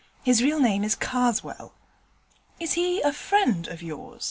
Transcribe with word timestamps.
His 0.23 0.41
real 0.41 0.59
name 0.59 0.83
is 0.83 0.95
Karswell.' 0.95 1.73
'Is 2.59 2.73
he 2.73 3.01
a 3.01 3.13
friend 3.13 3.67
of 3.67 3.83
yours?' 3.83 4.19